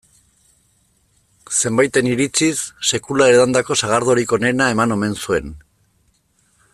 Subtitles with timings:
[1.63, 2.55] Zenbaiten iritziz,
[2.93, 5.53] sekula edandako sagardorik onena eman omen zuen.